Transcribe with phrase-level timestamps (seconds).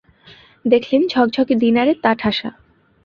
[0.65, 2.49] দেখলেন, ঝকঝকে দীনারে তা ঠাসা।